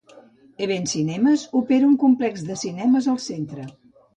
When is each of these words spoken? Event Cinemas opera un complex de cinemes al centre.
Event 0.67 0.87
Cinemas 0.93 1.43
opera 1.61 1.91
un 1.91 1.99
complex 2.07 2.49
de 2.51 2.59
cinemes 2.65 3.11
al 3.15 3.25
centre. 3.31 3.71